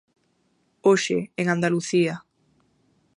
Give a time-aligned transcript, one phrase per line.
[0.87, 2.15] Hoxe, en Andalucía.